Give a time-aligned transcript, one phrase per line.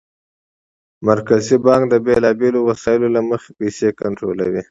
[1.07, 4.59] مرکزي بانک د بېلابېلو وسایلو له مخې پیسې کنټرولوي.